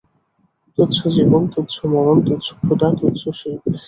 তুচ্ছ 0.77 0.97
জীবন, 1.15 1.43
তুচ্ছ 1.53 1.75
মরণ, 1.85 2.17
তুচ্ছ 2.27 2.47
ক্ষুধা, 2.59 2.87
তুচ্ছ 2.99 3.23
শীত। 3.39 3.63